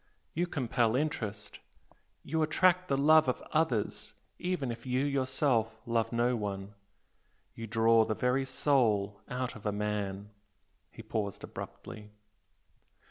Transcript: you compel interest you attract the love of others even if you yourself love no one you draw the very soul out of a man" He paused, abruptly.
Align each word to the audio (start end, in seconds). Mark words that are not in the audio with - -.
you 0.33 0.47
compel 0.47 0.95
interest 0.95 1.59
you 2.23 2.41
attract 2.41 2.87
the 2.87 2.97
love 2.97 3.27
of 3.29 3.39
others 3.51 4.15
even 4.39 4.71
if 4.71 4.83
you 4.83 5.05
yourself 5.05 5.79
love 5.85 6.11
no 6.11 6.35
one 6.35 6.73
you 7.53 7.67
draw 7.67 8.03
the 8.03 8.15
very 8.15 8.43
soul 8.43 9.21
out 9.29 9.53
of 9.55 9.63
a 9.63 9.71
man" 9.71 10.31
He 10.89 11.03
paused, 11.03 11.43
abruptly. 11.43 12.09